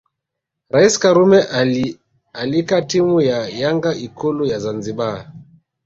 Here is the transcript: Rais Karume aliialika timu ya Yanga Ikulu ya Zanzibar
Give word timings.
Rais 0.69 0.99
Karume 0.99 1.41
aliialika 2.33 2.81
timu 2.81 3.21
ya 3.21 3.47
Yanga 3.49 3.95
Ikulu 3.95 4.45
ya 4.45 4.59
Zanzibar 4.59 5.31